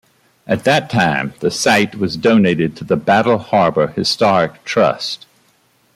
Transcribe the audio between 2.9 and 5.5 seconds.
Battle Harbour Historic Trust.